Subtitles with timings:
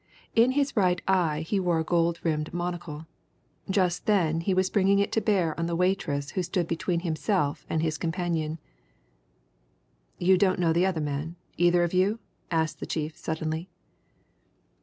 [0.35, 3.05] In his right eye he wore a gold rimmed monocle;
[3.69, 7.67] just then he was bringing it to bear on the waitress who stood between himself
[7.69, 8.57] and his companion.
[10.17, 12.17] "You don't know the other man, either of you?"
[12.49, 13.69] asked the chief suddenly.